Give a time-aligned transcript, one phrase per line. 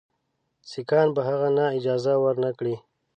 [0.69, 2.75] سیکهان به هغه ته اجازه ورنه کړي.